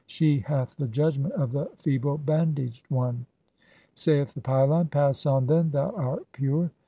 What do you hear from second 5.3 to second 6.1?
then, thou